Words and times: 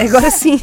Agora 0.00 0.30
sim. 0.30 0.58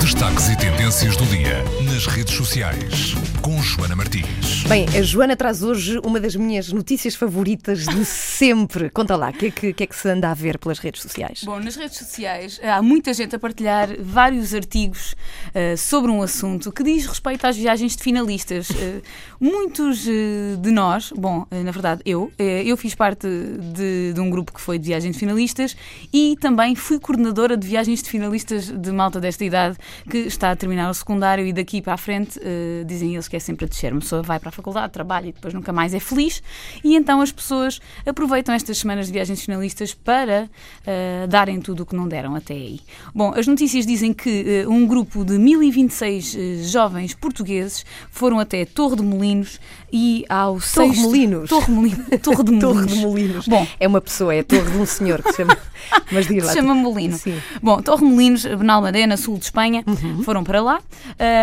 Destaques 0.00 0.48
e 0.48 0.56
tendências 0.56 1.16
do 1.16 1.24
dia 1.24 1.62
nas 1.84 2.04
redes 2.08 2.34
sociais 2.34 3.14
com 3.40 3.51
Joana 3.62 3.94
Martins. 3.94 4.64
Bem, 4.68 4.86
a 4.88 5.02
Joana 5.02 5.36
traz 5.36 5.62
hoje 5.62 6.00
uma 6.04 6.18
das 6.18 6.34
minhas 6.34 6.72
notícias 6.72 7.14
favoritas 7.14 7.86
de 7.86 8.02
sempre. 8.04 8.90
Conta 8.90 9.14
lá, 9.14 9.30
o 9.30 9.32
que, 9.32 9.46
é 9.46 9.50
que, 9.50 9.72
que 9.72 9.84
é 9.84 9.86
que 9.86 9.94
se 9.94 10.08
anda 10.08 10.30
a 10.30 10.34
ver 10.34 10.58
pelas 10.58 10.80
redes 10.80 11.00
sociais? 11.00 11.44
Bom, 11.44 11.60
nas 11.60 11.76
redes 11.76 11.96
sociais 11.96 12.60
há 12.62 12.82
muita 12.82 13.14
gente 13.14 13.36
a 13.36 13.38
partilhar 13.38 13.88
vários 14.00 14.52
artigos 14.52 15.14
uh, 15.48 15.76
sobre 15.76 16.10
um 16.10 16.22
assunto 16.22 16.72
que 16.72 16.82
diz 16.82 17.06
respeito 17.06 17.46
às 17.46 17.56
viagens 17.56 17.94
de 17.94 18.02
finalistas. 18.02 18.68
Uh, 18.70 19.02
muitos 19.40 20.06
uh, 20.06 20.56
de 20.58 20.70
nós, 20.72 21.12
bom, 21.16 21.46
na 21.50 21.70
verdade 21.70 22.02
eu, 22.04 22.32
eu 22.38 22.76
fiz 22.76 22.94
parte 22.94 23.28
de, 23.28 24.12
de, 24.12 24.20
um 24.20 24.30
grupo 24.30 24.52
que 24.52 24.60
foi 24.60 24.78
de 24.78 24.88
viagens 24.88 25.14
de 25.14 25.20
finalistas 25.20 25.76
e 26.12 26.36
também 26.40 26.74
fui 26.74 26.98
coordenadora 26.98 27.56
de 27.56 27.66
viagens 27.66 28.02
de 28.02 28.08
finalistas 28.08 28.66
de 28.70 28.90
malta 28.90 29.20
desta 29.20 29.44
idade 29.44 29.76
que 30.10 30.18
está 30.18 30.50
a 30.50 30.56
terminar 30.56 30.90
o 30.90 30.94
secundário 30.94 31.46
e 31.46 31.52
daqui 31.52 31.80
para 31.80 31.94
a 31.94 31.96
frente 31.96 32.40
dizem 32.86 33.14
eles 33.14 33.28
que 33.28 33.36
é 33.36 33.40
sempre 33.40 33.51
a 33.60 33.66
descer. 33.66 33.92
Uma 33.92 34.00
pessoa 34.00 34.22
vai 34.22 34.38
para 34.38 34.48
a 34.48 34.52
faculdade, 34.52 34.92
trabalha 34.92 35.28
e 35.28 35.32
depois 35.32 35.52
nunca 35.54 35.72
mais 35.72 35.94
é 35.94 36.00
feliz. 36.00 36.42
E 36.82 36.94
então 36.94 37.20
as 37.20 37.32
pessoas 37.32 37.80
aproveitam 38.06 38.54
estas 38.54 38.78
semanas 38.78 39.06
de 39.06 39.12
viagens 39.12 39.42
finalistas 39.42 39.94
para 39.94 40.44
uh, 40.44 41.26
darem 41.28 41.60
tudo 41.60 41.82
o 41.82 41.86
que 41.86 41.94
não 41.94 42.08
deram 42.08 42.34
até 42.34 42.54
aí. 42.54 42.80
Bom, 43.14 43.32
as 43.36 43.46
notícias 43.46 43.86
dizem 43.86 44.12
que 44.12 44.64
uh, 44.66 44.70
um 44.70 44.86
grupo 44.86 45.24
de 45.24 45.38
1026 45.38 46.34
uh, 46.34 46.38
eh, 46.38 46.62
jovens 46.64 47.14
portugueses 47.14 47.84
foram 48.10 48.38
até 48.38 48.64
Torre 48.64 48.96
de 48.96 49.02
Molinos 49.02 49.60
e 49.92 50.24
ao 50.28 50.54
Torre 50.54 50.88
sexto... 50.88 51.02
Molinos? 51.02 51.48
Torre, 51.50 51.72
Molinos. 51.72 52.06
Torre 52.22 52.44
de 52.44 52.52
Molinos. 52.52 52.62
Torre 52.62 52.86
de 52.86 52.96
Molinos. 52.96 53.48
Bom, 53.48 53.66
é 53.78 53.88
uma 53.88 54.00
pessoa, 54.00 54.34
é 54.34 54.40
a 54.40 54.44
torre 54.44 54.70
de 54.70 54.78
um 54.78 54.86
senhor 54.86 55.22
que 55.22 55.30
se 55.30 55.36
chama... 55.36 55.56
Mas 56.10 56.26
diz 56.26 56.44
lá. 56.44 56.50
Se 56.50 56.58
chama 56.58 56.74
Molino. 56.74 57.16
Sim. 57.18 57.40
Bom, 57.62 57.80
Torre 57.82 58.04
Molinos, 58.04 58.44
Benalmadena, 58.44 59.16
sul 59.16 59.38
de 59.38 59.44
Espanha, 59.44 59.84
uhum. 59.86 60.22
foram 60.22 60.44
para 60.44 60.62
lá 60.62 60.80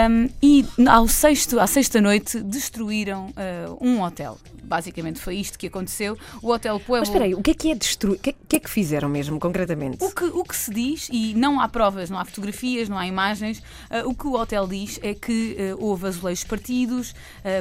um, 0.10 0.30
e 0.42 0.66
ao 0.88 1.08
sexto, 1.08 1.60
à 1.60 1.68
sexta 1.68 1.99
noite 2.02 2.40
destruíram 2.42 3.28
uh, 3.28 3.78
um 3.80 4.02
hotel. 4.02 4.38
Basicamente 4.64 5.20
foi 5.20 5.38
isto 5.38 5.58
que 5.58 5.66
aconteceu. 5.66 6.16
O 6.44 6.52
Hotel 6.52 6.80
Pueblo... 6.80 7.00
Mas 7.00 7.10
espera 7.10 7.26
aí, 7.26 7.34
o 7.34 7.42
que 7.42 7.52
é 7.52 7.54
que 7.56 7.72
é 7.72 7.76
destruir? 7.76 8.18
O 8.18 8.20
que, 8.20 8.30
é, 8.30 8.36
que 8.48 8.56
é 8.58 8.60
que 8.60 8.70
fizeram 8.70 9.10
mesmo, 9.10 9.40
concretamente? 9.40 10.04
O 10.04 10.12
que, 10.12 10.26
o 10.26 10.44
que 10.44 10.56
se 10.56 10.72
diz, 10.72 11.10
e 11.12 11.34
não 11.34 11.60
há 11.60 11.68
provas, 11.68 12.10
não 12.10 12.20
há 12.20 12.26
fotografias, 12.26 12.88
não 12.88 12.98
há 12.98 13.08
imagens, 13.08 13.60
uh, 13.60 14.08
o 14.08 14.14
que 14.14 14.28
o 14.28 14.34
hotel 14.34 14.68
diz 14.68 15.00
é 15.02 15.16
que 15.16 15.58
uh, 15.74 15.84
houve 15.84 16.08
azulejos 16.08 16.44
partidos, 16.44 17.16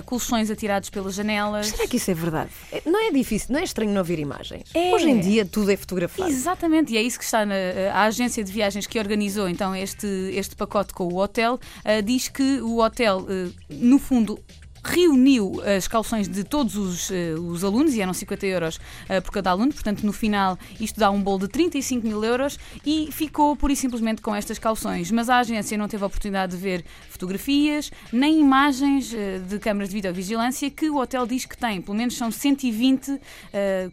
colchões 0.05 0.51
atirados 0.51 0.91
pelas 0.91 1.15
janelas. 1.15 1.69
Será 1.69 1.87
que 1.87 1.97
isso 1.97 2.11
é 2.11 2.15
verdade? 2.15 2.51
É, 2.71 2.83
não 2.85 3.09
é 3.09 3.11
difícil, 3.11 3.49
não 3.51 3.61
é 3.61 3.65
estranho 3.65 3.93
não 3.93 4.05
ver 4.05 4.19
imagens? 4.19 4.65
É. 4.75 4.93
Hoje 4.93 5.09
em 5.09 5.19
dia 5.21 5.47
tudo 5.47 5.71
é 5.71 5.77
fotografado. 5.77 6.29
Exatamente, 6.29 6.93
e 6.93 6.99
é 6.99 7.03
isso 7.03 7.19
que 7.19 7.25
está 7.25 7.47
na 7.47 7.55
a 7.93 8.05
agência 8.05 8.43
de 8.45 8.53
viagens 8.53 8.87
que 8.87 8.99
organizou 8.99 9.49
então 9.49 9.75
este, 9.75 10.07
este 10.35 10.55
pacote 10.57 10.93
com 10.93 11.05
o 11.05 11.17
hotel, 11.17 11.59
diz 12.05 12.29
que 12.29 12.61
o 12.61 12.81
hotel, 12.81 13.27
no 13.71 13.99
fundo, 13.99 14.28
mundo 14.29 14.43
reuniu 14.83 15.61
as 15.77 15.89
calções 15.89 16.29
de 16.29 16.45
todos 16.45 16.77
os, 16.77 17.11
uh, 17.11 17.41
os 17.47 17.65
alunos, 17.65 17.95
e 17.95 18.01
eram 18.01 18.13
50 18.13 18.47
euros 18.47 18.77
uh, 18.77 19.23
por 19.23 19.33
cada 19.33 19.51
aluno, 19.51 19.73
portanto, 19.73 20.05
no 20.05 20.13
final, 20.13 20.59
isto 20.81 20.99
dá 20.99 21.11
um 21.11 21.21
bolo 21.21 21.41
de 21.41 21.49
35 21.49 22.07
mil 22.07 22.25
euros 22.25 22.59
e 22.85 23.09
ficou 23.13 23.55
pura 23.57 23.73
e 23.73 23.77
simplesmente 23.77 24.23
com 24.23 24.35
estas 24.35 24.59
calções. 24.59 25.11
Mas 25.11 25.29
a 25.29 25.39
agência 25.39 25.77
não 25.77 25.89
teve 25.89 26.03
a 26.03 26.07
oportunidade 26.07 26.53
de 26.57 26.59
ver 26.59 26.85
fotografias 27.09 27.91
nem 28.13 28.41
imagens 28.41 29.13
uh, 29.13 29.41
de 29.49 29.59
câmaras 29.59 29.89
de 29.89 29.95
videovigilância 29.95 30.71
que 30.71 30.91
o 30.91 30.97
hotel 30.97 31.27
diz 31.27 31.45
que 31.45 31.57
tem. 31.57 31.81
Pelo 31.81 31.97
menos 31.97 32.17
são 32.17 32.31
120 32.31 33.21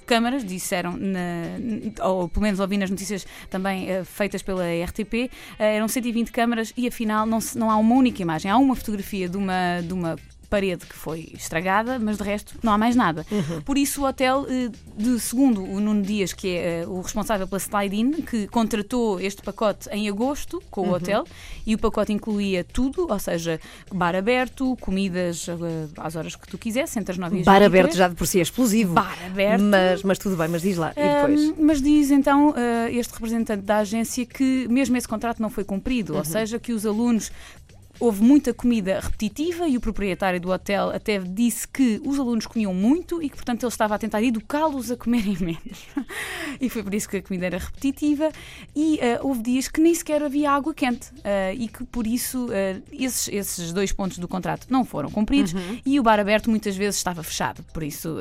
câmaras, 0.06 0.44
disseram, 0.44 0.97
na, 0.97 2.06
ou 2.06 2.28
pelo 2.28 2.44
menos 2.44 2.59
ouvi 2.59 2.78
nas 2.78 2.89
notícias 2.89 3.25
também 3.50 3.88
feitas 4.03 4.41
pela 4.41 4.63
RTP, 4.63 5.31
eram 5.58 5.88
120 5.88 6.31
câmaras 6.31 6.73
e 6.75 6.88
afinal 6.88 7.25
não, 7.25 7.39
não 7.56 7.72
há 7.72 7.78
uma 7.78 7.95
única 7.95 8.22
imagem. 8.22 8.50
Há 8.52 8.58
uma 8.58 8.75
fotografia 8.75 9.28
de 9.28 9.38
uma, 9.38 9.81
de 9.81 9.94
uma 9.94 10.16
parede 10.45 10.85
que 10.85 10.95
foi 10.95 11.31
estragada, 11.33 12.00
mas 12.00 12.17
de 12.17 12.23
resto 12.23 12.57
não 12.63 12.72
há 12.72 12.78
mais 12.78 12.95
nada. 12.95 13.25
Uhum. 13.31 13.61
Por 13.61 13.78
isso 13.78 14.01
o 14.01 14.06
hotel, 14.06 14.45
eh, 14.50 14.69
de 14.97 15.19
segundo 15.19 15.63
o 15.63 15.79
Nuno 15.79 16.01
Dias, 16.01 16.33
que 16.33 16.47
é 16.50 16.81
eh, 16.81 16.88
o 16.88 17.01
responsável 17.01 17.47
pela 17.47 17.59
Slide-In, 17.59 18.22
que 18.22 18.47
contratou 18.47 19.19
este 19.19 19.41
pacote 19.41 19.89
em 19.91 20.09
agosto 20.09 20.61
com 20.69 20.81
o 20.81 20.83
uhum. 20.85 20.94
hotel, 20.94 21.28
e 21.66 21.75
o 21.75 21.78
pacote 21.78 22.13
incluía 22.13 22.63
tudo, 22.63 23.07
ou 23.09 23.19
seja, 23.19 23.59
bar 23.91 24.16
aberto, 24.16 24.78
comidas 24.79 25.47
eh, 25.47 25.53
às 25.97 26.16
horas 26.16 26.35
que 26.35 26.47
tu 26.47 26.57
quisesse, 26.57 27.00
entre 27.00 27.12
as 27.12 27.17
9 27.17 27.38
e 27.38 27.39
as 27.39 27.45
Bar 27.45 27.63
aberto 27.63 27.95
já 27.95 28.07
de 28.07 28.16
por 28.16 28.27
si 28.27 28.39
é 28.39 28.41
explosivo. 28.41 28.94
Bar 28.94 29.17
aberto. 29.25 29.63
Mas, 29.63 30.03
mas 30.03 30.17
tudo 30.17 30.35
bem, 30.35 30.47
mas 30.47 30.62
diz 30.62 30.77
lá, 30.77 30.94
e 30.95 31.01
depois? 31.01 31.41
Um, 31.41 31.66
mas 31.66 31.81
diz 31.81 32.12
então 32.12 32.53
este 32.91 33.13
representante 33.13 33.63
da 33.63 33.77
agência 33.77 34.25
que 34.25 34.67
mesmo 34.69 34.95
esse 34.97 35.07
contrato 35.07 35.41
não 35.41 35.50
foi 35.50 35.63
cumprido, 35.63 36.13
uhum. 36.13 36.19
ou 36.19 36.25
seja, 36.25 36.59
que 36.59 36.73
os 36.73 36.85
alunos 36.85 37.31
Houve 38.00 38.22
muita 38.22 38.53
comida 38.53 39.00
repetitiva 39.00 39.67
e 39.67 39.78
o 39.78 39.81
proprietário 39.81 40.39
do 40.39 40.50
hotel 40.51 40.89
até 40.89 41.19
disse 41.19 41.67
que 41.67 42.01
os 42.06 42.19
alunos 42.19 42.45
comiam 42.45 42.73
muito 42.73 43.22
e 43.22 43.29
que, 43.29 43.35
portanto, 43.35 43.63
ele 43.63 43.72
estava 43.72 43.95
a 43.95 43.97
tentar 43.97 44.22
educá-los 44.22 44.91
a 44.91 44.97
comerem 44.97 45.38
menos. 45.41 45.88
e 46.59 46.69
foi 46.69 46.83
por 46.83 46.94
isso 46.94 47.07
que 47.07 47.17
a 47.17 47.22
comida 47.22 47.45
era 47.45 47.57
repetitiva. 47.57 48.31
E 48.75 48.95
uh, 48.95 49.28
houve 49.28 49.41
dias 49.41 49.67
que 49.67 49.79
nem 49.79 49.94
sequer 49.94 50.22
havia 50.23 50.51
água 50.51 50.73
quente 50.73 51.09
uh, 51.11 51.53
e 51.57 51.67
que, 51.67 51.83
por 51.85 52.06
isso, 52.06 52.45
uh, 52.45 52.83
esses, 52.91 53.28
esses 53.29 53.73
dois 53.73 53.91
pontos 53.91 54.17
do 54.17 54.27
contrato 54.27 54.67
não 54.69 54.83
foram 54.83 55.09
cumpridos 55.09 55.53
uhum. 55.53 55.79
e 55.85 56.00
o 56.00 56.03
bar 56.03 56.19
aberto 56.19 56.50
muitas 56.50 56.75
vezes 56.75 56.97
estava 56.97 57.23
fechado. 57.23 57.63
Por 57.73 57.83
isso, 57.83 58.17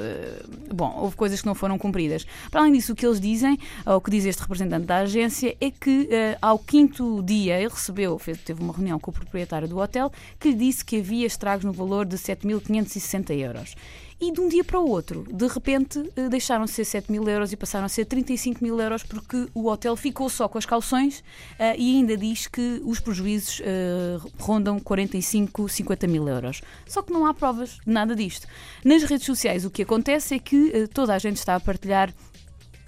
bom, 0.72 0.96
houve 0.98 1.16
coisas 1.16 1.40
que 1.40 1.46
não 1.46 1.54
foram 1.54 1.78
cumpridas. 1.78 2.26
Para 2.50 2.60
além 2.60 2.72
disso, 2.72 2.92
o 2.92 2.96
que 2.96 3.06
eles 3.06 3.20
dizem, 3.20 3.58
ou 3.86 3.96
o 3.96 4.00
que 4.00 4.10
diz 4.10 4.24
este 4.24 4.40
representante 4.40 4.86
da 4.86 4.98
agência, 4.98 5.56
é 5.60 5.70
que 5.70 6.08
ao 6.40 6.58
quinto 6.58 7.22
dia 7.22 7.58
ele 7.58 7.68
recebeu, 7.68 8.18
fez, 8.18 8.38
teve 8.38 8.62
uma 8.62 8.72
reunião 8.72 8.98
com 8.98 9.10
o 9.10 9.14
proprietário 9.14 9.63
do 9.68 9.78
hotel, 9.78 10.12
que 10.38 10.50
lhe 10.50 10.56
disse 10.56 10.84
que 10.84 10.98
havia 10.98 11.26
estragos 11.26 11.64
no 11.64 11.72
valor 11.72 12.04
de 12.06 12.16
7.560 12.16 13.36
euros. 13.38 13.74
E 14.20 14.32
de 14.32 14.40
um 14.40 14.48
dia 14.48 14.62
para 14.62 14.78
o 14.78 14.88
outro, 14.88 15.26
de 15.30 15.46
repente, 15.48 15.98
eh, 16.16 16.28
deixaram 16.28 16.64
de 16.64 16.70
ser 16.70 16.84
7 16.84 17.10
mil 17.10 17.28
euros 17.28 17.52
e 17.52 17.56
passaram 17.56 17.84
a 17.84 17.88
ser 17.88 18.04
35 18.04 18.62
mil 18.62 18.80
euros 18.80 19.02
porque 19.02 19.48
o 19.52 19.66
hotel 19.66 19.96
ficou 19.96 20.30
só 20.30 20.48
com 20.48 20.56
as 20.56 20.64
calções 20.64 21.18
uh, 21.18 21.74
e 21.76 21.96
ainda 21.96 22.16
diz 22.16 22.46
que 22.46 22.80
os 22.84 23.00
prejuízos 23.00 23.60
uh, 23.60 24.32
rondam 24.38 24.78
45, 24.78 25.68
50 25.68 26.06
mil 26.06 26.28
euros. 26.28 26.62
Só 26.86 27.02
que 27.02 27.12
não 27.12 27.26
há 27.26 27.34
provas 27.34 27.78
de 27.84 27.92
nada 27.92 28.14
disto. 28.14 28.46
Nas 28.84 29.02
redes 29.02 29.26
sociais, 29.26 29.64
o 29.64 29.70
que 29.70 29.82
acontece 29.82 30.36
é 30.36 30.38
que 30.38 30.56
uh, 30.56 30.88
toda 30.88 31.12
a 31.12 31.18
gente 31.18 31.36
está 31.36 31.56
a 31.56 31.60
partilhar 31.60 32.14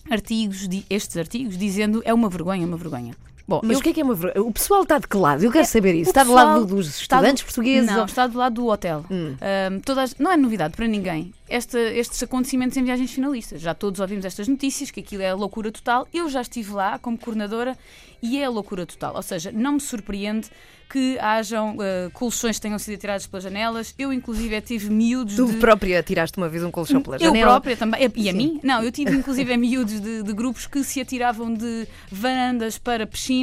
artigos, 0.08 0.68
estes 0.88 1.16
artigos, 1.16 1.58
dizendo 1.58 2.02
é 2.04 2.14
uma 2.14 2.28
vergonha, 2.28 2.66
uma 2.66 2.76
vergonha. 2.76 3.14
Bom, 3.48 3.60
mas 3.62 3.74
eu... 3.74 3.78
o 3.78 3.82
que 3.82 3.90
é 3.90 3.92
que 3.92 4.00
é 4.00 4.04
uma 4.04 4.14
vergonha? 4.14 4.44
O 4.46 4.52
pessoal 4.52 4.82
está 4.82 4.98
de 4.98 5.06
que 5.06 5.16
lado? 5.16 5.44
Eu 5.44 5.52
quero 5.52 5.62
é, 5.62 5.66
saber 5.66 5.94
isso. 5.94 6.10
Está 6.10 6.24
do 6.24 6.32
lado 6.32 6.66
dos 6.66 7.00
estudantes 7.00 7.42
do... 7.42 7.46
portugueses? 7.46 7.90
Não, 7.90 8.00
ou... 8.00 8.04
está 8.06 8.26
do 8.26 8.36
lado 8.36 8.54
do 8.54 8.66
hotel. 8.66 9.04
Hum. 9.10 9.36
Um, 9.70 9.80
todas... 9.80 10.16
Não 10.18 10.32
é 10.32 10.36
novidade 10.36 10.74
para 10.74 10.86
ninguém 10.86 11.32
esta, 11.48 11.78
estes 11.78 12.22
acontecimentos 12.22 12.76
em 12.76 12.84
viagens 12.84 13.12
finalistas. 13.12 13.60
Já 13.60 13.74
todos 13.74 14.00
ouvimos 14.00 14.24
estas 14.24 14.48
notícias, 14.48 14.90
que 14.90 15.00
aquilo 15.00 15.22
é 15.22 15.30
a 15.30 15.34
loucura 15.34 15.70
total. 15.70 16.06
Eu 16.12 16.28
já 16.28 16.40
estive 16.40 16.72
lá 16.72 16.98
como 16.98 17.16
coordenadora 17.16 17.76
e 18.22 18.38
é 18.38 18.44
a 18.44 18.50
loucura 18.50 18.84
total. 18.84 19.14
Ou 19.14 19.22
seja, 19.22 19.52
não 19.52 19.72
me 19.72 19.80
surpreende 19.80 20.48
que 20.88 21.18
hajam 21.18 21.76
uh, 21.76 22.10
colchões 22.12 22.56
que 22.56 22.62
tenham 22.62 22.78
sido 22.78 22.94
atirados 22.94 23.26
pelas 23.26 23.42
janelas. 23.42 23.94
Eu, 23.98 24.12
inclusive, 24.12 24.60
tive 24.60 24.88
miúdos. 24.88 25.34
Tu 25.34 25.46
de... 25.46 25.56
própria 25.58 26.02
tiraste 26.02 26.38
uma 26.38 26.48
vez 26.48 26.62
um 26.62 26.70
colchão 26.70 27.02
pela 27.02 27.16
eu 27.16 27.20
janela? 27.20 27.38
Eu 27.38 27.50
própria 27.50 27.76
também. 27.76 28.00
E 28.14 28.28
a 28.28 28.32
Sim. 28.32 28.38
mim? 28.38 28.60
Não, 28.62 28.82
eu 28.82 28.92
tive, 28.92 29.16
inclusive, 29.16 29.54
miúdos 29.58 30.00
de, 30.00 30.22
de, 30.22 30.32
grupos 30.32 30.66
que 30.66 30.84
se 30.84 31.00
atiravam 31.00 31.52
de 31.52 31.88
varandas 32.10 32.78
para 32.78 33.04
piscinas 33.06 33.35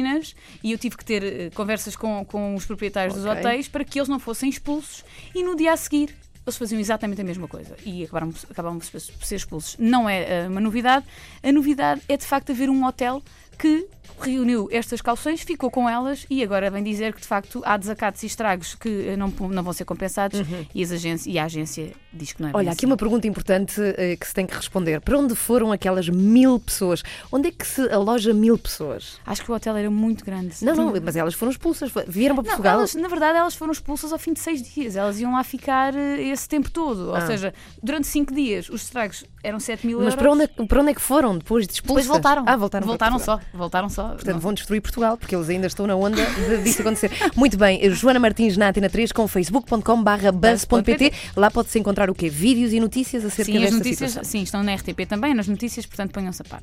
e 0.62 0.72
eu 0.72 0.78
tive 0.78 0.96
que 0.96 1.04
ter 1.04 1.22
uh, 1.22 1.54
conversas 1.54 1.94
com, 1.94 2.24
com 2.24 2.54
os 2.54 2.64
proprietários 2.64 3.14
dos 3.14 3.24
hotéis 3.24 3.68
para 3.68 3.84
que 3.84 3.98
eles 3.98 4.08
não 4.08 4.18
fossem 4.18 4.48
expulsos 4.48 5.04
e 5.34 5.42
no 5.42 5.56
dia 5.56 5.72
a 5.72 5.76
seguir 5.76 6.14
eles 6.46 6.58
faziam 6.58 6.78
exatamente 6.78 7.20
a 7.20 7.24
mesma 7.24 7.48
coisa 7.48 7.74
e 7.84 8.04
acabaram, 8.04 8.32
acabaram 8.50 8.78
por 8.78 9.00
ser 9.26 9.36
expulsos. 9.36 9.76
Não 9.78 10.08
é 10.08 10.46
uh, 10.46 10.50
uma 10.50 10.60
novidade. 10.60 11.06
A 11.42 11.50
novidade 11.50 12.02
é 12.08 12.16
de 12.16 12.24
facto 12.24 12.52
haver 12.52 12.68
um 12.68 12.84
hotel 12.84 13.22
que 13.58 13.88
reuniu 14.20 14.68
estas 14.70 15.00
calções, 15.00 15.42
ficou 15.42 15.70
com 15.70 15.88
elas 15.88 16.26
e 16.30 16.42
agora 16.42 16.70
vem 16.70 16.82
dizer 16.82 17.12
que 17.12 17.20
de 17.20 17.26
facto 17.26 17.60
há 17.64 17.76
desacatos 17.76 18.22
e 18.22 18.26
estragos 18.26 18.74
que 18.74 19.08
eh, 19.08 19.16
não, 19.16 19.28
não 19.28 19.62
vão 19.62 19.72
ser 19.72 19.84
compensados 19.84 20.40
uhum. 20.40 20.66
e, 20.74 20.82
as 20.82 20.92
agências, 20.92 21.26
e 21.26 21.38
a 21.38 21.44
agência 21.44 21.92
diz 22.12 22.32
que 22.32 22.40
não 22.40 22.50
é 22.50 22.52
Olha, 22.54 22.70
aqui 22.70 22.80
assim. 22.80 22.86
uma 22.86 22.96
pergunta 22.96 23.26
importante 23.26 23.80
uh, 23.80 24.18
que 24.18 24.26
se 24.26 24.34
tem 24.34 24.46
que 24.46 24.54
responder. 24.54 25.00
Para 25.00 25.18
onde 25.18 25.34
foram 25.34 25.72
aquelas 25.72 26.08
mil 26.08 26.60
pessoas? 26.60 27.02
Onde 27.30 27.48
é 27.48 27.50
que 27.50 27.66
se 27.66 27.82
aloja 27.90 28.32
mil 28.32 28.56
pessoas? 28.56 29.18
Acho 29.26 29.44
que 29.44 29.50
o 29.50 29.54
hotel 29.54 29.76
era 29.76 29.90
muito 29.90 30.24
grande. 30.24 30.64
Não, 30.64 30.74
não, 30.74 30.94
mas 31.02 31.16
elas 31.16 31.34
foram 31.34 31.50
expulsas, 31.50 31.90
vieram 32.06 32.36
para 32.36 32.44
Portugal. 32.44 32.74
Não, 32.74 32.80
elas, 32.80 32.94
na 32.94 33.08
verdade, 33.08 33.38
elas 33.38 33.54
foram 33.54 33.72
expulsas 33.72 34.12
ao 34.12 34.18
fim 34.18 34.32
de 34.32 34.40
seis 34.40 34.62
dias. 34.62 34.96
Elas 34.96 35.20
iam 35.20 35.32
lá 35.32 35.42
ficar 35.42 35.92
uh, 35.92 36.20
esse 36.20 36.48
tempo 36.48 36.70
todo. 36.70 37.14
Ah. 37.14 37.20
Ou 37.20 37.26
seja, 37.26 37.52
durante 37.82 38.06
cinco 38.06 38.32
dias 38.32 38.68
os 38.68 38.82
estragos 38.82 39.24
eram 39.42 39.60
7 39.60 39.86
mil 39.86 39.98
euros. 39.98 40.14
Mas 40.14 40.20
para 40.20 40.32
onde, 40.32 40.44
é, 40.44 40.46
para 40.46 40.80
onde 40.80 40.90
é 40.90 40.94
que 40.94 41.00
foram 41.00 41.36
depois 41.36 41.66
de 41.66 41.74
expulsas? 41.74 42.04
Depois 42.04 42.06
voltaram. 42.06 42.44
Ah, 42.46 42.56
voltaram. 42.56 42.86
Voltaram 42.86 43.18
só. 43.18 43.38
Voltaram 43.52 43.88
só. 43.88 44.08
Portanto, 44.08 44.34
não. 44.34 44.40
vão 44.40 44.52
destruir 44.52 44.80
Portugal, 44.80 45.16
porque 45.16 45.34
eles 45.34 45.48
ainda 45.48 45.66
estão 45.66 45.86
na 45.86 45.94
onda 45.94 46.24
de, 46.24 46.62
disso 46.62 46.82
acontecer. 46.82 47.10
Muito 47.36 47.56
bem, 47.56 47.88
Joana 47.90 48.18
Martins 48.18 48.56
na 48.56 48.68
Antena 48.68 48.88
3 48.88 49.12
com 49.12 49.26
facebook.com/barra 49.28 50.32
buzz.pt. 50.32 51.12
Lá 51.36 51.50
pode-se 51.50 51.78
encontrar 51.78 52.10
o 52.10 52.14
quê? 52.14 52.28
Vídeos 52.28 52.72
e 52.72 52.80
notícias 52.80 53.24
acerca 53.24 53.52
sim, 53.52 53.58
desta 53.58 53.68
as 53.68 53.74
notícias, 53.74 54.10
situação. 54.10 54.30
Sim, 54.30 54.42
estão 54.42 54.62
na 54.62 54.74
RTP 54.74 55.06
também, 55.08 55.34
nas 55.34 55.48
notícias, 55.48 55.86
portanto 55.86 56.12
ponham-se 56.12 56.42
a 56.42 56.44
par. 56.44 56.62